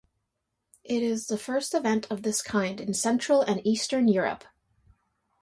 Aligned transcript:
It 0.83 1.03
is 1.03 1.27
the 1.27 1.37
first 1.37 1.75
event 1.75 2.07
of 2.09 2.23
this 2.23 2.41
kind 2.41 2.81
in 2.81 2.91
Central 2.95 3.43
and 3.43 3.61
Eastern 3.63 4.07
Europe. 4.07 4.45